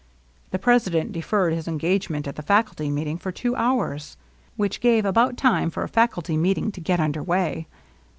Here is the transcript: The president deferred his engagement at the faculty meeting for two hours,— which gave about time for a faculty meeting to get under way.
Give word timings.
The 0.49 0.57
president 0.57 1.11
deferred 1.11 1.53
his 1.53 1.67
engagement 1.67 2.27
at 2.27 2.35
the 2.35 2.41
faculty 2.41 2.89
meeting 2.89 3.19
for 3.19 3.31
two 3.31 3.55
hours,— 3.55 4.17
which 4.57 4.81
gave 4.81 5.05
about 5.05 5.37
time 5.37 5.69
for 5.69 5.83
a 5.83 5.87
faculty 5.87 6.37
meeting 6.37 6.71
to 6.71 6.81
get 6.81 6.99
under 6.99 7.21
way. 7.21 7.67